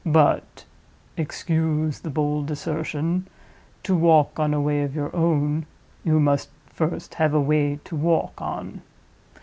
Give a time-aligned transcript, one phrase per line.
[0.03, 0.65] But
[1.15, 3.27] (excuse the bold assertion),
[3.83, 5.67] to walk on a way of your own,
[6.03, 8.81] you must first have a way to walk on.